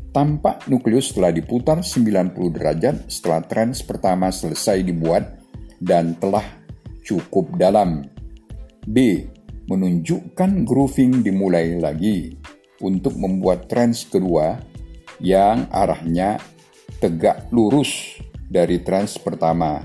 tampak 0.10 0.66
nukleus 0.68 1.14
telah 1.14 1.30
diputar 1.30 1.86
90 1.86 2.34
derajat 2.56 2.96
setelah 3.08 3.42
trans 3.46 3.86
pertama 3.86 4.34
selesai 4.34 4.82
dibuat 4.82 5.40
dan 5.80 6.18
telah 6.18 6.44
cukup 7.06 7.56
dalam. 7.56 8.04
B. 8.90 9.26
Menunjukkan 9.70 10.66
grooving 10.66 11.22
dimulai 11.22 11.78
lagi 11.78 12.34
untuk 12.80 13.20
membuat 13.20 13.68
trans 13.68 14.08
kedua 14.08 14.60
yang 15.20 15.68
arahnya 15.72 16.40
tegak 17.00 17.48
lurus 17.52 18.20
dari 18.50 18.84
trans 18.84 19.18
pertama. 19.20 19.84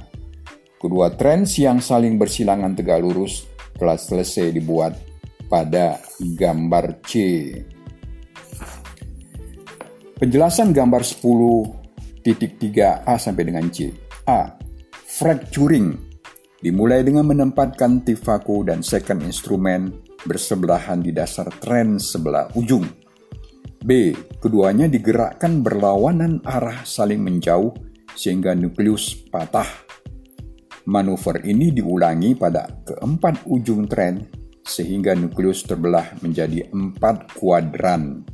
Kedua 0.78 1.10
trans 1.14 1.56
yang 1.56 1.80
saling 1.80 2.18
bersilangan 2.20 2.76
tegak 2.76 3.00
lurus 3.00 3.46
telah 3.74 3.98
selesai 3.98 4.52
dibuat 4.54 4.94
pada 5.48 5.98
gambar 6.20 7.00
C. 7.04 7.12
Penjelasan 10.14 10.70
gambar 10.70 11.02
10.3a 11.02 13.14
sampai 13.18 13.44
dengan 13.44 13.66
C. 13.68 13.90
A. 14.24 14.56
Fracturing 14.92 15.92
dimulai 16.64 17.04
dengan 17.04 17.28
menempatkan 17.28 18.00
tifaku 18.06 18.64
dan 18.64 18.80
second 18.80 19.20
instrumen 19.20 19.92
bersebelahan 20.24 21.00
di 21.04 21.12
dasar 21.12 21.48
tren 21.60 22.00
sebelah 22.00 22.50
ujung. 22.56 22.84
B. 23.84 24.16
Keduanya 24.40 24.88
digerakkan 24.88 25.60
berlawanan 25.60 26.40
arah 26.44 26.84
saling 26.88 27.20
menjauh 27.20 27.72
sehingga 28.16 28.56
nukleus 28.56 29.28
patah. 29.28 29.68
Manuver 30.88 31.44
ini 31.44 31.72
diulangi 31.72 32.36
pada 32.36 32.68
keempat 32.84 33.48
ujung 33.48 33.88
tren 33.88 34.24
sehingga 34.64 35.12
nukleus 35.12 35.68
terbelah 35.68 36.16
menjadi 36.24 36.68
empat 36.72 37.36
kuadran. 37.36 38.24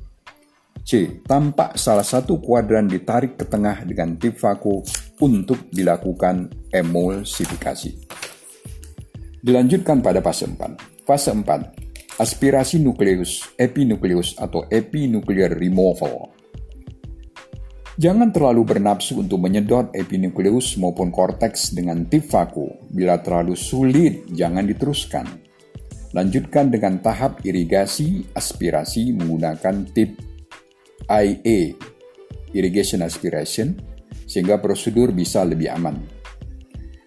C. 0.87 1.23
Tampak 1.23 1.79
salah 1.79 2.07
satu 2.07 2.39
kuadran 2.39 2.87
ditarik 2.87 3.39
ke 3.39 3.45
tengah 3.47 3.83
dengan 3.87 4.19
tip 4.19 4.39
vaku 4.39 4.83
untuk 5.23 5.71
dilakukan 5.71 6.51
emulsifikasi. 6.71 7.93
Dilanjutkan 9.41 10.03
pada 10.03 10.19
fase 10.21 10.47
4. 10.47 11.00
Fase 11.11 11.35
4 11.35 12.23
aspirasi 12.23 12.79
nukleus, 12.79 13.51
epinukleus 13.59 14.39
atau 14.39 14.63
epinuclear 14.71 15.51
removal. 15.59 16.31
Jangan 17.99 18.31
terlalu 18.31 18.63
bernafsu 18.63 19.19
untuk 19.19 19.43
menyedot 19.43 19.91
epinukleus 19.91 20.79
maupun 20.79 21.11
korteks 21.11 21.75
dengan 21.75 22.07
tip 22.07 22.31
vaku. 22.31 22.87
Bila 22.95 23.19
terlalu 23.19 23.59
sulit, 23.59 24.31
jangan 24.31 24.63
diteruskan. 24.63 25.27
Lanjutkan 26.15 26.71
dengan 26.71 27.03
tahap 27.03 27.43
irigasi 27.43 28.31
aspirasi 28.31 29.11
menggunakan 29.11 29.91
tip 29.91 30.15
IA, 31.11 31.75
irrigation 32.55 33.03
aspiration, 33.03 33.75
sehingga 34.31 34.63
prosedur 34.63 35.11
bisa 35.11 35.43
lebih 35.43 35.75
aman. 35.75 36.20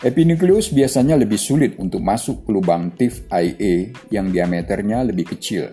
Epinukleus 0.03 0.75
biasanya 0.75 1.15
lebih 1.15 1.39
sulit 1.39 1.79
untuk 1.79 2.03
masuk 2.03 2.43
ke 2.43 2.51
lubang 2.51 2.91
TIF 2.91 3.23
IA 3.31 3.95
yang 4.11 4.35
diameternya 4.35 4.99
lebih 5.07 5.31
kecil 5.31 5.71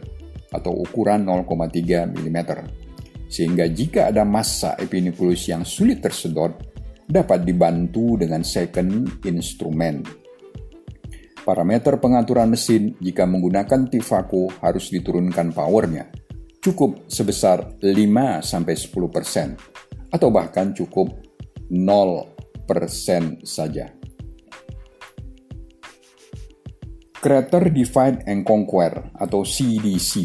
atau 0.55 0.71
ukuran 0.71 1.27
0,3 1.27 2.07
mm. 2.14 2.38
Sehingga 3.27 3.66
jika 3.66 4.14
ada 4.14 4.23
massa 4.23 4.79
epinukleus 4.79 5.51
yang 5.51 5.66
sulit 5.66 5.99
tersedot, 5.99 6.55
dapat 7.11 7.43
dibantu 7.43 8.14
dengan 8.23 8.47
second 8.47 9.19
instrument. 9.27 10.07
Parameter 11.43 11.99
pengaturan 11.99 12.55
mesin 12.55 12.95
jika 13.03 13.27
menggunakan 13.27 13.90
Tifaco 13.90 14.47
harus 14.62 14.95
diturunkan 14.95 15.51
powernya. 15.51 16.07
Cukup 16.62 17.11
sebesar 17.11 17.83
5-10% 17.83 18.47
atau 20.14 20.29
bahkan 20.31 20.71
cukup 20.71 21.19
0% 21.66 23.43
saja. 23.43 24.00
Crater 27.21 27.69
Divide 27.69 28.25
and 28.25 28.49
Conquer 28.49 29.13
atau 29.13 29.45
CDC. 29.45 30.25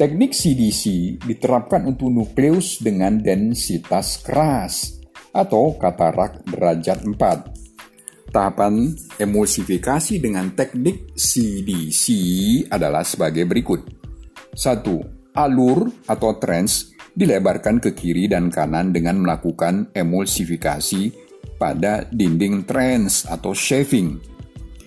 Teknik 0.00 0.32
CDC 0.32 1.16
diterapkan 1.20 1.84
untuk 1.84 2.08
nukleus 2.08 2.80
dengan 2.80 3.20
densitas 3.20 4.24
keras 4.24 4.96
atau 5.36 5.76
katarak 5.76 6.40
derajat 6.48 7.04
4. 7.04 8.32
Tahapan 8.32 8.96
emulsifikasi 9.20 10.16
dengan 10.16 10.56
teknik 10.56 11.12
CDC 11.12 12.06
adalah 12.72 13.04
sebagai 13.04 13.44
berikut. 13.44 13.84
1. 14.56 15.36
Alur 15.36 15.92
atau 16.08 16.32
trans 16.40 16.96
dilebarkan 17.12 17.76
ke 17.76 17.92
kiri 17.92 18.24
dan 18.24 18.48
kanan 18.48 18.96
dengan 18.96 19.20
melakukan 19.20 19.92
emulsifikasi 19.92 21.12
pada 21.60 22.08
dinding 22.08 22.64
trans 22.64 23.28
atau 23.28 23.52
shaving. 23.52 24.16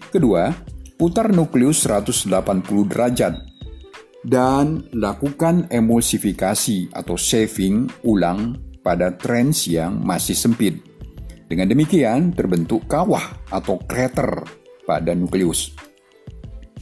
Kedua, 0.10 0.73
putar 1.04 1.36
nukleus 1.36 1.84
180 1.84 2.32
derajat 2.88 3.36
dan 4.24 4.88
lakukan 4.96 5.68
emulsifikasi 5.68 6.96
atau 6.96 7.20
shaving 7.20 7.92
ulang 8.08 8.56
pada 8.80 9.12
trans 9.12 9.68
yang 9.68 10.00
masih 10.00 10.32
sempit. 10.32 10.80
Dengan 11.52 11.68
demikian 11.68 12.32
terbentuk 12.32 12.88
kawah 12.88 13.36
atau 13.52 13.84
krater 13.84 14.48
pada 14.88 15.12
nukleus. 15.12 15.76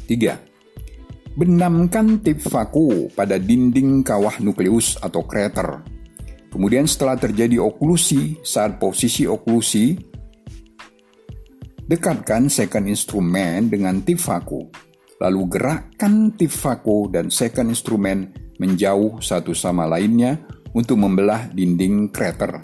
3. 0.06 1.34
Benamkan 1.34 2.22
tip 2.22 2.46
vaku 2.46 3.10
pada 3.18 3.42
dinding 3.42 4.06
kawah 4.06 4.38
nukleus 4.38 5.02
atau 5.02 5.26
krater. 5.26 5.82
Kemudian 6.54 6.86
setelah 6.86 7.18
terjadi 7.18 7.58
oklusi, 7.58 8.38
saat 8.46 8.78
posisi 8.78 9.26
oklusi 9.26 10.11
Dekatkan 11.92 12.48
second 12.48 12.88
instrumen 12.88 13.68
dengan 13.68 14.00
tip 14.00 14.16
vaku, 14.24 14.64
lalu 15.20 15.42
gerakkan 15.52 16.32
tip 16.40 16.48
vaku 16.48 17.12
dan 17.12 17.28
second 17.28 17.68
instrumen 17.68 18.32
menjauh 18.64 19.20
satu 19.20 19.52
sama 19.52 19.84
lainnya 19.84 20.40
untuk 20.72 20.96
membelah 20.96 21.52
dinding 21.52 22.08
krater. 22.08 22.64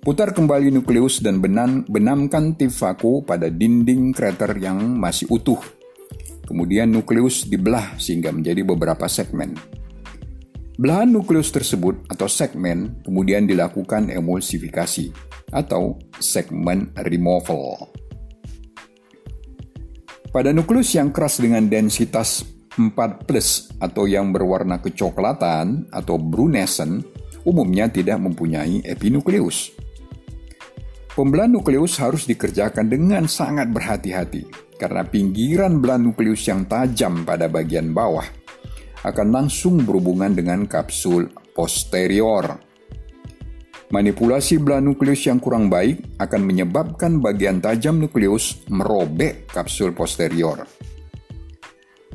Putar 0.00 0.32
kembali 0.32 0.72
nukleus 0.72 1.20
dan 1.20 1.44
benam, 1.44 1.84
benamkan 1.84 2.56
tip 2.56 2.72
vaku 2.72 3.20
pada 3.20 3.52
dinding 3.52 4.16
krater 4.16 4.56
yang 4.56 4.80
masih 4.96 5.28
utuh. 5.28 5.60
Kemudian 6.48 6.88
nukleus 6.88 7.44
dibelah 7.44 8.00
sehingga 8.00 8.32
menjadi 8.32 8.64
beberapa 8.64 9.12
segmen. 9.12 9.60
Belahan 10.80 11.12
nukleus 11.12 11.52
tersebut 11.52 12.08
atau 12.08 12.32
segmen 12.32 12.96
kemudian 13.04 13.44
dilakukan 13.44 14.08
emulsifikasi 14.08 15.12
atau 15.52 16.00
segmen 16.16 16.96
removal. 16.96 18.01
Pada 20.32 20.48
nukleus 20.48 20.96
yang 20.96 21.12
keras 21.12 21.44
dengan 21.44 21.68
densitas 21.68 22.40
4 22.72 23.28
plus 23.28 23.68
atau 23.76 24.08
yang 24.08 24.32
berwarna 24.32 24.80
kecoklatan 24.80 25.92
atau 25.92 26.16
brunescent 26.16 27.04
umumnya 27.44 27.92
tidak 27.92 28.16
mempunyai 28.16 28.80
epinukleus. 28.80 29.76
Pembelahan 31.12 31.52
nukleus 31.52 32.00
harus 32.00 32.24
dikerjakan 32.24 32.88
dengan 32.88 33.28
sangat 33.28 33.68
berhati-hati 33.68 34.48
karena 34.80 35.04
pinggiran 35.04 35.84
belahan 35.84 36.08
nukleus 36.08 36.48
yang 36.48 36.64
tajam 36.64 37.28
pada 37.28 37.52
bagian 37.52 37.92
bawah 37.92 38.24
akan 39.04 39.28
langsung 39.28 39.84
berhubungan 39.84 40.32
dengan 40.32 40.64
kapsul 40.64 41.28
posterior 41.52 42.71
Manipulasi 43.92 44.56
belah 44.56 44.80
nukleus 44.80 45.28
yang 45.28 45.36
kurang 45.36 45.68
baik 45.68 46.16
akan 46.16 46.48
menyebabkan 46.48 47.20
bagian 47.20 47.60
tajam 47.60 48.00
nukleus 48.00 48.64
merobek 48.72 49.44
kapsul 49.52 49.92
posterior. 49.92 50.64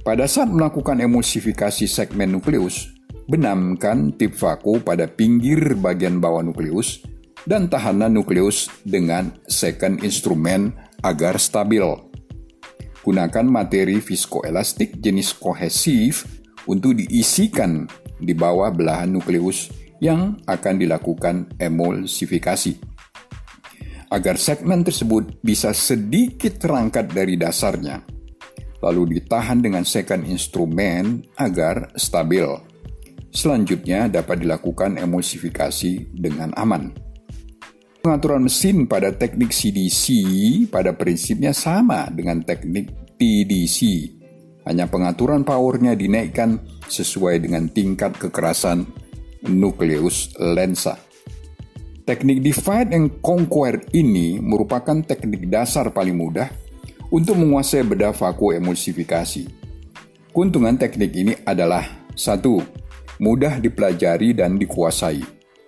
Pada 0.01 0.25
saat 0.25 0.49
melakukan 0.49 0.97
emulsifikasi 0.97 1.85
segmen 1.85 2.33
nukleus, 2.33 2.89
benamkan 3.29 4.09
tip 4.17 4.33
vaku 4.33 4.81
pada 4.81 5.05
pinggir 5.05 5.77
bagian 5.77 6.17
bawah 6.17 6.41
nukleus 6.41 7.05
dan 7.45 7.69
tahanan 7.69 8.09
nukleus 8.09 8.73
dengan 8.81 9.37
second 9.45 10.01
instrumen 10.01 10.73
agar 11.05 11.37
stabil. 11.37 11.85
Gunakan 13.05 13.45
materi 13.45 14.01
viskoelastik 14.01 14.97
jenis 14.97 15.29
kohesif 15.37 16.25
untuk 16.65 16.97
diisikan 16.97 17.85
di 18.17 18.33
bawah 18.33 18.73
belahan 18.73 19.13
nukleus 19.13 19.86
yang 20.01 20.37
akan 20.45 20.75
dilakukan 20.77 21.57
emulsifikasi. 21.57 22.77
Agar 24.07 24.39
segmen 24.39 24.87
tersebut 24.87 25.43
bisa 25.43 25.75
sedikit 25.75 26.63
terangkat 26.63 27.11
dari 27.11 27.35
dasarnya, 27.35 27.99
lalu 28.79 29.19
ditahan 29.19 29.59
dengan 29.59 29.83
second 29.83 30.23
instrumen 30.23 31.27
agar 31.35 31.91
stabil. 31.99 32.47
Selanjutnya 33.27 34.07
dapat 34.07 34.47
dilakukan 34.47 34.95
emulsifikasi 34.95 36.15
dengan 36.15 36.55
aman. 36.55 36.95
Pengaturan 37.99 38.47
mesin 38.47 38.87
pada 38.87 39.11
teknik 39.11 39.51
CDC 39.51 40.07
pada 40.71 40.95
prinsipnya 40.95 41.51
sama 41.51 42.07
dengan 42.07 42.39
teknik 42.39 43.19
TDC. 43.19 43.79
Hanya 44.63 44.87
pengaturan 44.87 45.43
powernya 45.43 45.91
dinaikkan 45.99 46.63
sesuai 46.87 47.43
dengan 47.43 47.67
tingkat 47.67 48.15
kekerasan 48.15 48.87
nukleus 49.45 50.33
lensa. 50.41 50.97
Teknik 52.07 52.39
divide 52.39 52.95
and 52.95 53.19
conquer 53.19 53.83
ini 53.91 54.39
merupakan 54.39 54.95
teknik 55.03 55.51
dasar 55.51 55.91
paling 55.91 56.15
mudah 56.15 56.47
untuk 57.11 57.35
menguasai 57.35 57.83
bedah 57.83 58.15
vaku 58.15 58.55
emulsifikasi. 58.55 59.43
Keuntungan 60.31 60.79
teknik 60.79 61.11
ini 61.11 61.33
adalah 61.43 61.83
satu, 62.15 62.63
mudah 63.19 63.59
dipelajari 63.59 64.31
dan 64.31 64.55
dikuasai. 64.55 65.19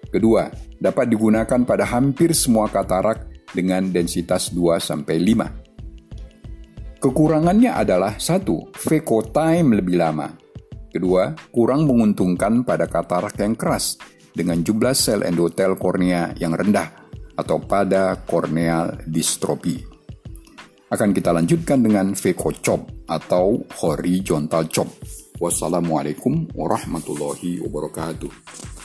Kedua, 0.10 0.48
dapat 0.80 1.12
digunakan 1.12 1.60
pada 1.68 1.86
hampir 1.86 2.32
semua 2.32 2.72
katarak 2.72 3.28
dengan 3.52 3.92
densitas 3.92 4.50
2-5. 4.56 5.04
Kekurangannya 7.00 7.72
adalah 7.72 8.16
satu, 8.20 8.72
Veco 8.76 9.24
time 9.28 9.80
lebih 9.80 10.00
lama. 10.00 10.49
Kedua, 10.90 11.38
kurang 11.54 11.86
menguntungkan 11.86 12.66
pada 12.66 12.90
katarak 12.90 13.38
yang 13.38 13.54
keras 13.54 14.02
dengan 14.34 14.66
jumlah 14.66 14.98
sel 14.98 15.22
endotel 15.22 15.78
kornea 15.78 16.34
yang 16.42 16.58
rendah 16.58 16.90
atau 17.38 17.62
pada 17.62 18.18
corneal 18.26 18.98
dystrophy. 19.06 19.86
Akan 20.90 21.14
kita 21.14 21.30
lanjutkan 21.30 21.86
dengan 21.86 22.18
Veco 22.18 22.50
chop 22.58 23.06
atau 23.06 23.62
horizontal 23.86 24.66
chop. 24.66 24.90
Wassalamualaikum 25.38 26.50
warahmatullahi 26.58 27.62
wabarakatuh. 27.62 28.79